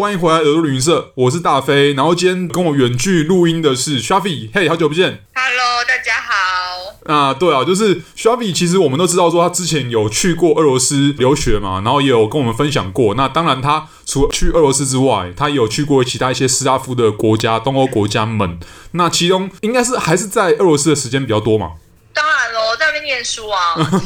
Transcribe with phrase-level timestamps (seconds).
[0.00, 1.92] 欢迎回来耳朵旅行社，我是大飞。
[1.92, 5.26] 然后今天跟我远距录音的是 Shafi，嘿，好久不见。
[5.34, 7.12] Hello，大家好。
[7.14, 13.14] 啊，对啊，就是 Shafi，其实我们都知道说他之前有去过俄罗斯留学嘛，然后也有跟我们分享过。
[13.14, 18.58] 那当然，他除了去俄罗斯之外，他也有去过其他一些斯拉夫的国家、东欧国家们。
[18.92, 21.72] 那其中应该是还是在俄罗斯的时间比较多嘛？
[22.14, 23.74] 当然喽，在那边念书啊。
[23.76, 23.98] 就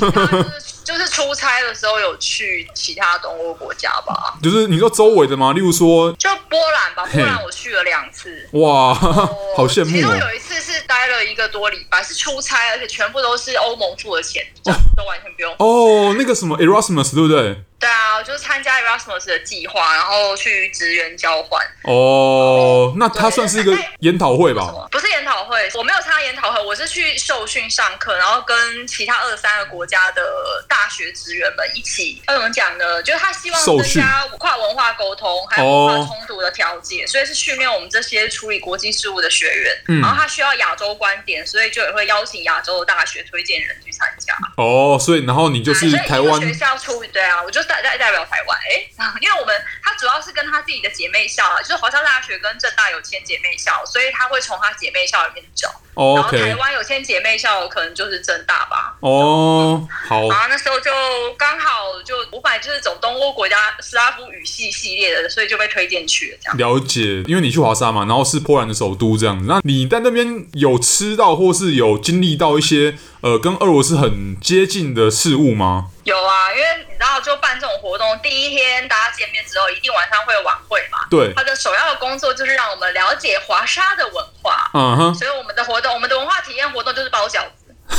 [0.58, 0.73] 是
[1.08, 5.52] 出差的时候有去其他东欧国家吧，就是你说周围的吗？
[5.52, 8.92] 例如说，就波兰吧，波兰我去了两次，哇，
[9.56, 9.92] 好羡慕哦。
[9.92, 15.54] 其中有一次是待了一个多礼拜，是出差，而且全部都是欧盟付的钱，这样都完全不用。
[15.58, 17.62] 哦，那个什么 Erasmus 对不对？
[17.84, 21.62] 对啊，就是参加 Erasmus 的计划，然后去职员交换。
[21.82, 24.88] 哦，那它算是一个研讨会吧？
[24.90, 30.22] 不是研讨会，我没有参加研讨会，我是去受训上课，然后跟其他二十三个国家的
[30.66, 32.22] 大学职员们一起。
[32.26, 33.02] 他怎么讲呢？
[33.02, 39.76] 就是他希望增加跨文化沟通，还有文化冲突的调解，所以是训练我们这些处理国际事务的学员。
[39.88, 44.34] 嗯，然后他需要亚洲观点，所以就也会邀请亚洲的大学推荐人去参加。
[44.56, 47.62] 哦，所以然后你就是台湾学校出对啊，我就。
[47.82, 55.68] 代代表台湾，哎、欸，因为我们他主要是跟他自己的姐妹校啊，就是华沙大学跟正大有签姐妹校，所以他会从他姐妹校里面找。
[55.96, 56.38] Oh, okay.
[56.38, 58.96] 然后台湾有签姐妹校，可能就是正大吧。
[58.98, 60.28] 哦、oh, 好。
[60.28, 60.90] 然后那时候就
[61.38, 66.38] 刚好就五百，就是走东欧国家斯拉夫语系系列的，所以就被推荐去了。
[66.42, 69.46] 这样了解，因为你去华沙嘛，然后是波兰的首都这样子。
[69.46, 75.90] 那你在那边有吃到或是有经历到一些呃跟俄罗斯很接近的事物吗？
[76.02, 80.98] 有啊，因为你知道，就办这种活动，第一天大家见面之后，一定晚上会有晚会嘛。
[81.10, 81.32] 对。
[81.34, 84.70] 他的首要的工作就是让我们了解华沙的文化。
[84.72, 85.14] 嗯哼。
[85.14, 87.74] 所以我们的活动，我们的文化体验活动就是包饺子。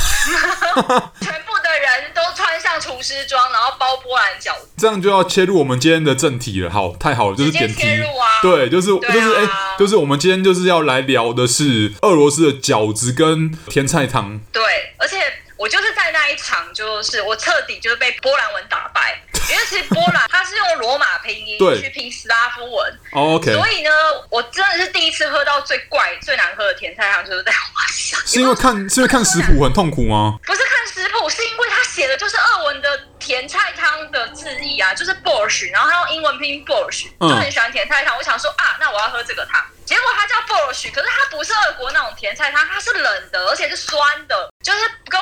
[1.21, 4.69] 全部的人都穿上厨师装，然后包波兰饺子。
[4.75, 6.71] 这样就要切入我们今天的正题了。
[6.71, 7.83] 好，太好了，就是点题。
[7.83, 8.41] 切入啊。
[8.41, 14.39] 对，就是、啊、就是哎、欸，就是我们今天就是要来聊的是俄罗斯的饺子跟甜菜汤。
[14.51, 14.63] 对，
[14.97, 15.17] 而且。
[15.57, 23.89] 我就是在那一场，就是我彻底就是被波兰文打败，因为其实波兰它是用罗马拼音去拼斯拉夫文，OK，所以呢，
[24.29, 28.17] 我真的是第一次喝到最怪、最难喝的甜菜汤，就是在华沙。
[28.25, 30.37] 是因为看是因为看食谱很痛苦吗？
[30.45, 38.17] 不是看食谱，是因为他写的就是俄文的甜菜汤的字义啊，就是 Borsch，然后他用英文拼 Borsch，就很喜欢甜菜汤。
[38.17, 39.63] 我想说啊，那我要喝这个汤。
[39.85, 44.49] 结果它叫 Borsch，可是它不是俄国那种甜菜汤，它是冷的，而且是酸的，就是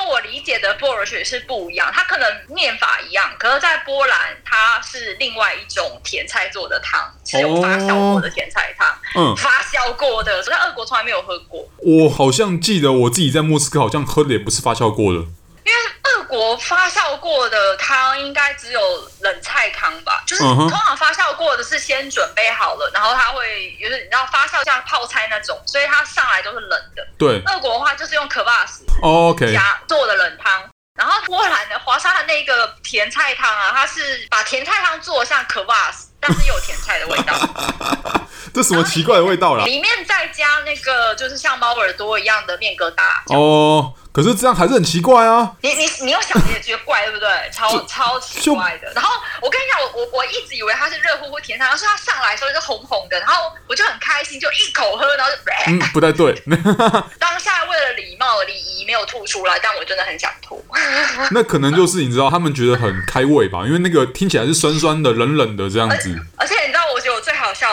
[0.04, 1.90] 跟我理解的 Borsch 是不一样。
[1.90, 11.66] 它可能念法一样，可是在波兰它是另外一种甜菜做的汤，是有发酵过的甜菜汤，嗯，发酵过的，所以在俄国从来没有喝过。
[11.78, 15.24] 我好像记得我自己在莫斯科好像喝的也不是发酵过的。
[15.64, 18.80] 因为俄国发酵过的汤应该只有
[19.20, 27.06] 冷菜汤吧，就是通常发酵过的是先准备好了，然后它会就是你知道发酵像泡菜那种，所以它上来都是冷的。
[27.16, 30.62] 对，俄国的话就是用可瓦斯，OK，加做的冷汤。
[30.96, 37.34] 然后波兰的华沙的那个甜菜汤啊，它是把甜菜汤做像可瓦斯，但是有甜菜的味道。
[38.54, 39.64] 这什么奇怪的味道啦？
[39.64, 43.34] 里面再加那个就是像猫耳朵一样的面疙瘩。
[43.34, 43.92] 哦。
[44.14, 45.50] 可是这样还是很奇怪啊！
[45.60, 47.28] 你你你又想你也觉得怪，对不对？
[47.50, 48.92] 超超奇怪的。
[48.94, 49.10] 然后
[49.42, 56.32] 我跟你讲，我我我一直以为它是热乎乎甜汤，然后是它上来的时候是红红的，然后我就很开心，就一口喝，然后就嗯，不太对。
[57.18, 60.64] 当下为了礼貌礼仪没有吐出来，但我真的很想吐。
[61.32, 63.64] 那可能就是你知道，他们觉得很开胃吧？
[63.66, 66.16] 因为那个听起来是酸酸的、冷冷的这样子。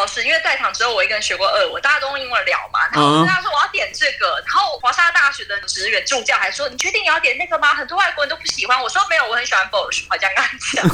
[0.08, 2.80] 是，因为在场只有我一个人学过俄文，大家都用英文聊嘛。
[2.92, 7.74] 然后我跟他说我要点这个，然后华沙大学的职员助教还说：“你确定你要点那个吗？
[7.74, 10.90] 很多外国人都不喜欢。”我说：“没有，我很喜欢 Bosch。”好像刚讲，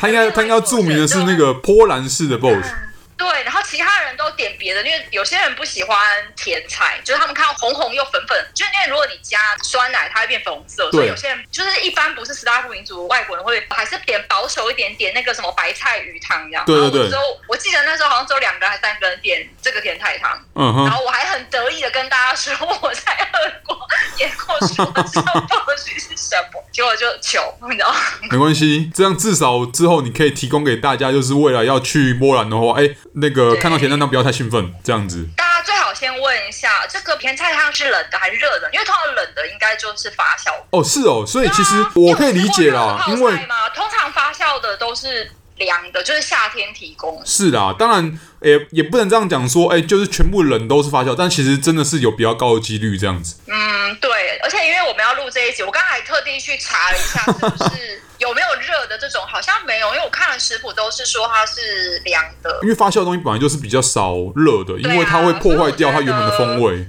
[0.00, 2.72] 他应该他应该著名的是那个波兰式的 Bosch。
[3.20, 5.94] 对，然后其他人都点别的，因为有些人不喜欢
[6.34, 16.64] 甜菜，就是他们看到红红又粉粉，就是因为如果你加酸奶，它会变粉红色，所以有些人就是一般不是斯拉夫民族外国人会还是点保守一点，点那个什么白菜鱼汤这样。
[16.64, 17.10] 对对对。
[17.10, 20.86] 然后我，我记得那时候好像只有两个还是三个人点这个甜菜汤，嗯哼。
[20.86, 23.78] 然后我还很得意的跟大家说 我在俄国
[24.16, 27.98] 演过什么知道报许是什么，结果就糗，你知道吗？
[28.30, 32.88] 没关系，这样至少之后你可以提供给大家，就是未来要去波兰的话，哎。
[33.14, 35.26] 那个看到甜菜汤不要太兴奋，这样子。
[35.36, 38.70] 大家最好先问一下，这个甜菜汤是冷的还是热的？
[38.72, 40.52] 因为通常冷的应该就是发酵。
[40.70, 43.36] 哦，是哦，所以其实我可以理解啦，因为
[43.74, 45.30] 通常发酵的都是
[45.60, 47.22] 凉的，就是夏天提供。
[47.24, 53.36] 是啦，当然也也不能这样讲说，哎，就是全部冷都是发酵，但其实真的是有比较高的几率这样子。
[53.46, 54.10] 嗯，对。
[54.42, 59.22] 而且因为我们要录这一集，我刚才还特地去查了一下，是不是有没有热的这种？
[59.26, 62.58] 好像没有，因为我看了食谱都是说它是凉的。
[62.62, 66.86] 因为发酵的东西本来就是比较少热的，因为它会破坏掉它原本的风味。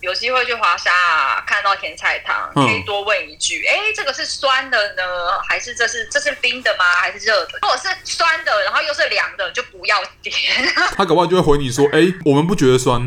[0.00, 6.84] 有机会去华沙、啊、看到甜菜汤，可以多问一句：哎、嗯，这个是酸的呢，还是这是这是冰的吗？
[7.00, 7.58] 还是热的？
[7.62, 10.34] 如果是酸的，然后又是凉的，就不要点。
[10.96, 13.00] 他搞不好就会回你说：哎，我们不觉得酸。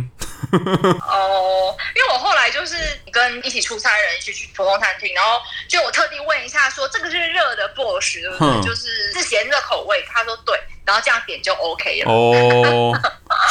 [0.51, 2.75] 哦，因为我后来就是
[3.11, 8.47] 跟一起出差的人一起去普通餐厅，然后就我特地问一下说，说这个是热的 Borscht 对不对？
[8.47, 10.03] 嗯、就是是咸热口味。
[10.11, 10.59] 他说对。
[10.83, 12.91] 然后这样点就 OK 了哦，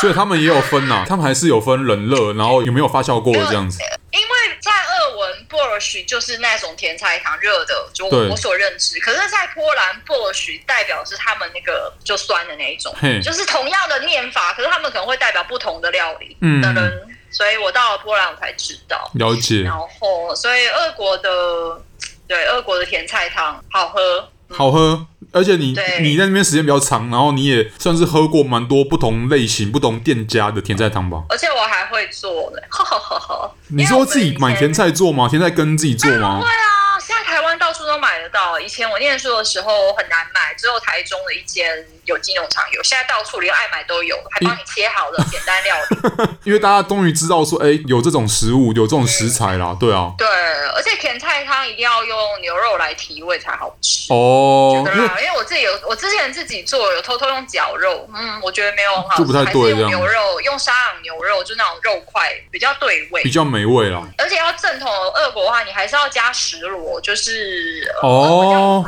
[0.01, 3.79] 所以他们也有分呐、啊，他们还是有分冷热，然后有没有发酵过的这样子。
[4.13, 8.99] 因为在俄文 Borscht 就是那种甜菜糖热的，就我所认知。
[9.01, 16.77] 可是，在波兰 Borscht 代表是他们那个就酸的那一种，就是同样的念法，可是他们可能会代表不同的料理的人。
[16.77, 19.63] 嗯，所以我到了波兰我才知道了解。
[19.63, 21.81] 然后，所以俄国的
[22.27, 25.07] 对俄国的甜菜汤好喝，嗯、好喝。
[25.33, 31.23] 而且你你在那边时间比较长，然后你也算是喝过蛮多不同类型、不同店家的甜菜汤吧。
[31.29, 33.55] 而且我还会做嘞，呵呵呵呵。
[33.69, 35.29] 你说自己买甜菜做吗？
[35.29, 36.41] 甜菜根自己做吗？
[36.41, 36.99] 会啊。
[37.01, 38.59] 现在台湾到处都买得到。
[38.61, 41.65] 以前我念书的时候很难买，只有台中的一间
[42.11, 42.83] 有机农场有。
[42.83, 45.97] 现在到处连爱买都有，还帮你切好了简单料理。
[46.45, 50.13] 因为大家终于知道说，哎，有这种食物，有这种食材啦，对啊。
[50.19, 50.27] 对，
[50.75, 54.73] 而且甜菜汤一定要用牛肉来提味才好吃哦。
[54.75, 59.71] 觉得啦，因为我自己有，我之前自己做有偷偷用绞肉，嗯，我觉得没有很好吃，就不太对。
[59.71, 64.03] 用牛肉，用沙朗牛肉，就那种肉块比较对味，比较美味啦。
[64.19, 68.85] 而且要正统的俄国的话，你还是要加石螺，就是哦，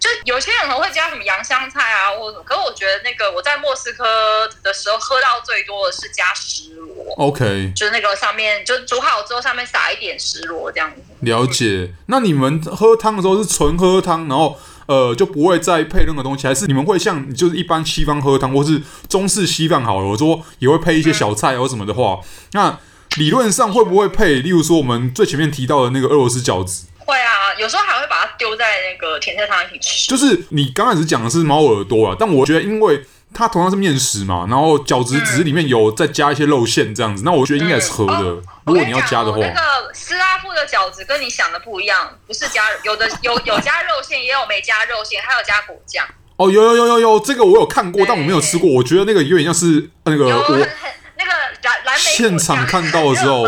[0.00, 4.04] 就有些人可能会加什么洋香菜啊，或者，可是我觉得那个我在莫斯科
[4.62, 11.02] 的时候喝到最多的是加石螺，OK，就是那个上面就煮好之后上面撒一点石螺这样子。
[11.20, 11.92] 了解。
[12.06, 22.78] 那你们喝汤的时候是纯喝汤，然后呃就不会再配任何东西，还是你们会像就是一般西方喝汤，或是中式稀饭好了，我说也会配一些小菜或什么的话，嗯、那
[23.16, 24.36] 理论上会不会配？
[24.36, 26.86] 例如说我们最前面提到的那个俄罗斯饺子。
[26.98, 30.08] 会啊，有时候还会把它丢在那个甜菜汤一起吃。
[30.08, 38.18] 就是你刚开始讲的是猫耳朵啊，但我觉得因为它同样是面食嘛，然后饺子只是里面有再加一些肉馅这样子，嗯、那我觉得应该是合的。
[38.18, 46.04] 嗯、如果你要加的话，那个斯拉夫的饺子跟你想的不一样，不是加有的 有有加肉馅，也有没加肉馅，还有加果酱。
[46.36, 48.68] 哦，有有有有有，这个我有看过，但我没有吃过。
[48.72, 50.56] 我觉得那个有点像是那个我
[51.18, 51.32] 那个
[51.62, 53.46] 蓝蓝莓现场看到的时候。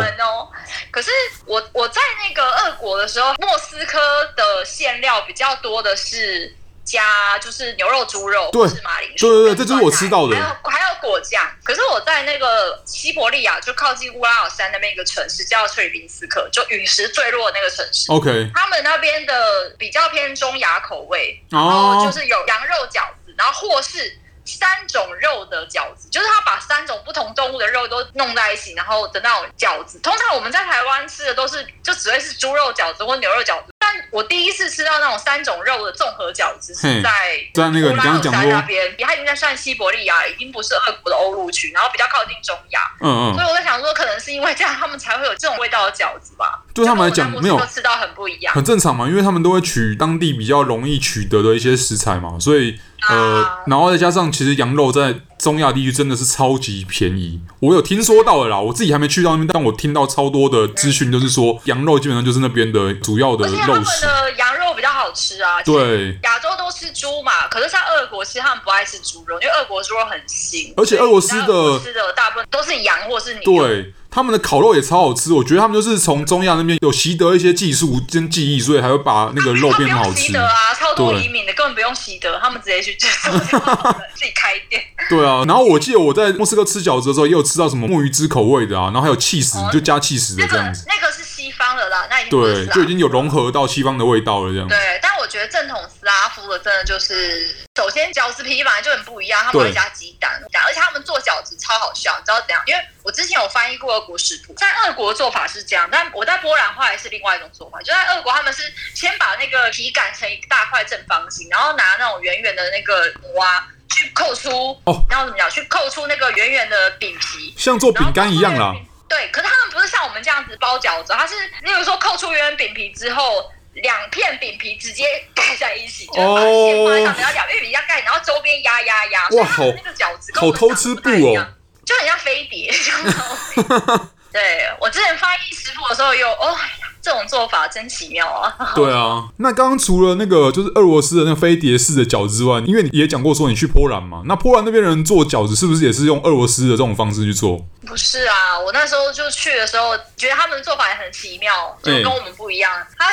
[0.92, 1.10] 可是
[1.46, 3.98] 我我在那个俄国的时候，莫斯科
[4.36, 6.54] 的馅料比较多的是
[6.84, 10.36] 加就是牛肉、猪肉，对，是马铃薯，对对对，这就是我吃到的。
[10.36, 11.42] 还有还有果酱。
[11.64, 18.12] 可是我在那个西伯利亚，就靠近乌拉尔山那边一个城市叫崔里宾斯克，就陨石坠落的那个城市。
[18.12, 24.18] OK，他们那边的比较偏中亚口味，然后就是有羊肉饺子，然后或是。
[24.44, 29.98] 三种肉的饺子，就是他把三种不同动物的肉都弄在一起，然后的那种饺子。
[30.00, 33.72] 通常我们在台湾吃的都是，就只会是猪肉饺子或牛肉饺子。
[33.78, 37.10] 但我第一次吃到那种三种肉的综合饺子，是在
[37.52, 42.80] 在那个你刚刚讲过那边，它已经在算西伯利亚，已经不是俄国的欧陆区，然后比较靠近中亚。
[43.00, 43.34] 嗯嗯。
[43.34, 46.61] 所以我在想说，可能是因为这样，他们才会有这种味道的饺子吧？
[46.74, 52.78] 对他们来讲，没有吃到很不一样，很正常嘛，因为他们都会取当地比较容易取得的一些食材嘛，所以。
[53.10, 57.40] 呃，然后再加上，其实羊肉在中亚地区真的是超级便宜。
[57.58, 63.60] 我有听说到了啦，我自己还没去到那边，但我听到超多的资讯，就是说羊肉基本上就是那边的主要的肉食。
[63.60, 65.60] 他们的羊肉比较好吃啊。
[65.64, 70.72] 对，亚洲都吃猪嘛，可是像俄国，其实他们不爱吃猪肉，因为俄国猪肉很腥。
[70.76, 73.42] 而且俄罗斯的吃的大部分都是羊或是牛。
[73.42, 73.92] 对。
[74.14, 80.20] 他们的烤肉也超好吃，我觉得他们就是从中亚那边有习得一些技术跟技艺，所以才会把那个肉变好吃。
[80.20, 84.82] 习得啊，超多移民的根本不用习得，他们直接去自己开店。
[85.08, 90.84] 对啊，然后我记得我在莫斯科吃饺子的时候，也有吃到什么墨鱼汁口味的啊，然后还有起司，就加气死的这样子。
[90.86, 94.68] 那个是西方的啦，那已经对，就已经有融合到西方的味道了这样。
[94.68, 97.54] 对，但我觉得正统斯拉夫的真的就是。
[97.76, 100.30] 首先，饺子皮本来就很不一样，他们会加鸡蛋，
[100.66, 102.62] 而且他们做饺子超好笑，你知道怎样？
[102.66, 107.78] 因为我之前有翻译过俄国食谱，在俄国做法是这样，但我在波兰话也是另外一种做法。
[107.80, 108.62] 就在俄国，他们是
[108.94, 114.50] 先把那个皮擀成一大块正方形，然后拿那种圆圆的那个模啊去扣出
[114.84, 115.48] 哦，然后怎么样？
[115.48, 118.74] 去扣出那个圆圆的饼皮，像做饼干一样啦。
[119.08, 123.50] 对，可是他们不是像我们这样子包饺子，他是例如说扣出圆圆饼皮之后。
[123.74, 131.46] 两片饼皮直接盖在一起，就是把馅放在上面，然后两片饼皮盖，然后周边压压压，哇，好那个饺子好偷吃布哦，
[131.84, 132.72] 就很像飞碟，
[134.32, 136.56] 对，我之前翻译食谱的时候有哦，
[137.02, 138.54] 这种做法真奇妙啊！
[138.76, 147.58] 对啊，那刚刚除了那个就是俄罗斯的那个飞碟式的饺子之外，因为你也讲过说你去波兰嘛，那波兰那边人做饺子是不是也是用俄罗斯的这种方式去做？
[147.84, 152.72] 不是啊，我那时候就去的时候，觉得他们的做法也很奇妙，就跟我们不一样。
[152.96, 153.06] 哎，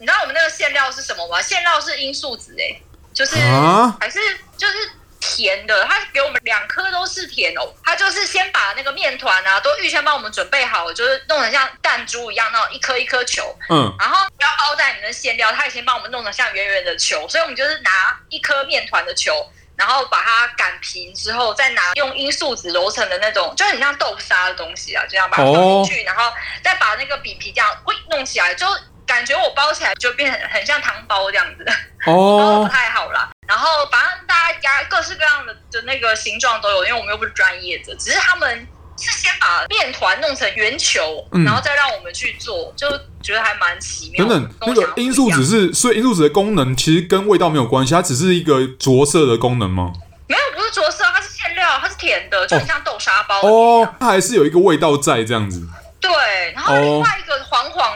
[0.00, 1.40] 你知道我们那个馅料是什么吗？
[1.40, 2.82] 馅料是罂粟籽，哎，
[3.14, 4.18] 就是、啊、还是。
[5.42, 7.74] 甜的，他给我们两颗都是甜哦。
[7.84, 13.52] 他就是先把那个面团啊都预先帮我们准备好了，就是弄得像弹珠一样那种一颗一颗球。
[13.68, 17.26] 嗯，然后要包在你的馅料，他已经帮我们弄得像圆圆的球。
[17.28, 26.32] 所以我们就是拿一颗面团的球，然后把它擀平之后，再拿用罂粟籽揉成的那种，就很像豆沙的东西啊，这样把它放进去，然后
[26.62, 28.66] 再把那个饼皮这样会弄起来，就
[29.04, 31.66] 感觉我包起来就变很很像汤包这样子。
[32.06, 33.30] 哦， 不太好了。
[33.48, 34.11] 然后反正大
[34.62, 38.66] 家各式各样的的那个形状都有，因为我们又不是专业的，只是他们
[38.96, 42.88] 是先把面团弄成圆球，嗯、然后再让我们去做，就
[43.22, 44.24] 觉得还蛮奇妙。
[44.26, 49.92] 等等，那个罂粟籽是，所以罂粟籽的功能其实跟味道没有关系，它只是一个着色的功能吗？
[50.28, 53.82] 没有，不是着色，它是馅料，它是甜的，就很像豆沙包哦。
[53.82, 55.66] 哦，它还是有一个味道在这样子。
[56.00, 56.12] 对，
[56.54, 57.31] 然后另外一个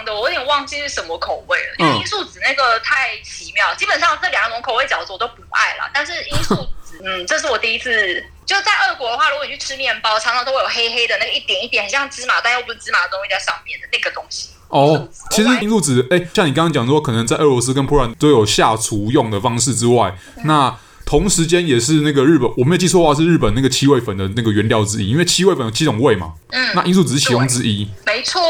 [0.07, 3.75] 的，我有点忘记是什么口味了，因为罂粟籽那个太奇妙。
[3.75, 8.25] 基本上这两种口味饺子我都不爱了，但是罂 粟籽，嗯，这是我第一次。
[8.47, 14.51] 就在俄国的话，如果你去吃面包，常常都会有黑黑的那个一点一点，很像芝麻，但又不是芝麻的东西在上面的那个东西。
[14.69, 20.79] 哦，其实罂粟籽，哎，像你刚刚讲说，可能在俄罗斯跟波兰都有下厨用的方式之外，嗯、那。
[21.09, 28.43] 同时间也是那个日本，我没有记错的话是日本那个七味粉的那个原料之一，因为七味粉有七种味嘛，嗯，那罂粟籽是其中之一，没错，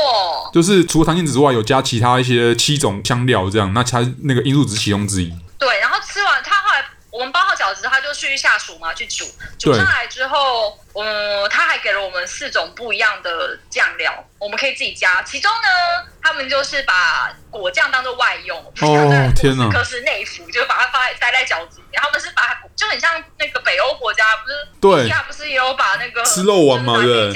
[0.57, 5.31] 就是除了糖精子之外，有加其他一些七种香料这样，那它那个罂粟只是其中之一。
[5.59, 9.27] 对，然后吃完，他后来我们包好饺子，他就去下厨嘛，去煮，
[9.59, 10.79] 煮上来之后。
[10.99, 15.23] 嗯，他还给了我们四种不一样的酱料，我们可以自己加。
[15.25, 18.59] 其中呢，他们就是把果酱当做外用。
[18.59, 19.69] 哦，天哪！
[19.69, 22.01] 可是内服，就是把它放在塞在饺子里面。
[22.03, 24.55] 他们是把它就很像那个北欧国家，不是？
[24.81, 26.97] 对，他不是也有把那个吃肉丸嘛？
[26.97, 27.31] 对。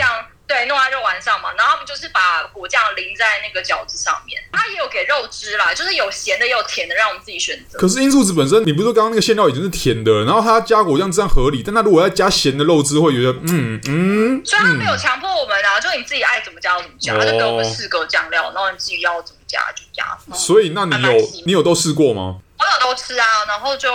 [0.51, 4.43] 对，弄在肉丸上嘛，然后他们就是把果酱淋在那个饺子上面。
[4.51, 7.79] 他也有给肉汁啦，就是有咸的也有甜的，让我们自己选择。
[7.79, 14.43] 可是罂粟子本身，你不是说刚刚那个馅料已经是甜的，然后他加果酱这样合理，但他如果要加咸的肉汁，会觉得嗯嗯。
[14.45, 20.19] 所以他没有强迫我们啊，就你自己爱怎么加就怎么加，他就给我们四个酱料，然后你自己要怎么加就加。
[20.35, 22.39] 所以那你有你有都试过吗？
[22.59, 23.89] 我有都吃啊，然后就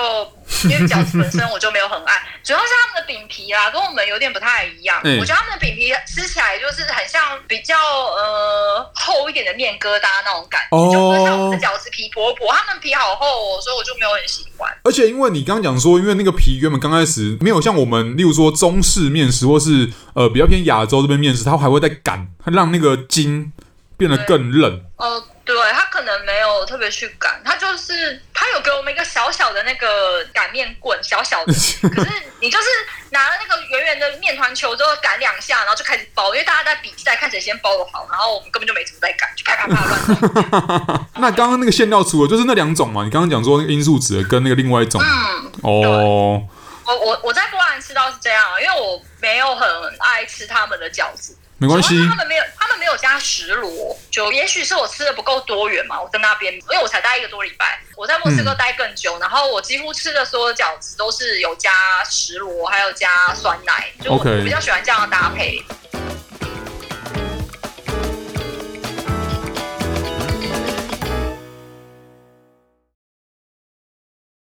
[0.64, 5.00] 因为饺子本身我就没有很爱，主要是他们的饼皮啊，跟我们有点不太一样。
[5.04, 14.72] 嗯、我觉得他们的饼皮吃起来就是很像比较呃厚一点的面疙瘩那种感觉，哦、就不像我们的饺子皮薄薄，他们皮好厚哦，所以我就没有很喜欢。
[14.84, 23.52] 而且因为你刚刚讲说，因为那个皮原本刚开始没有像我们，例如说中式面食或是呃比较偏亚洲这边面食，它还会再擀，它让那个筋
[23.98, 24.82] 变得更韧。
[24.98, 28.25] 呃对，它可能没有特别去擀，它就是他
[28.56, 31.54] 有给我们一个小小的那个擀面棍，小小的。
[31.90, 32.66] 可是你就是
[33.12, 41.08] 拿了那个圆圆的面团球之后擀两下，然后就开始包，因为大家在比赛看谁先包的好，然后我们根本就没怎么在擀，就啪啪啪乱。
[41.20, 43.04] 那刚刚那个馅料除了就是那两种嘛？
[43.04, 46.42] 你刚刚讲说那个罂粟籽跟那个另外一种，嗯，哦，
[46.86, 49.68] 我我我在波兰吃到是这样啊，因为我没有很
[49.98, 51.36] 爱吃他们的饺子。
[51.58, 56.00] 没关系，他们没有，他们没有加石螺，就也许是我吃的不够多元嘛。
[56.00, 61.72] 我在那边，因为我才待一个多礼拜，我在墨西哥待更久，嗯、然后我几乎吃的所有饺子都是有加
[62.04, 65.58] 石螺，还有加酸奶，就我比较喜欢这样的搭配。
[65.58, 65.85] Okay.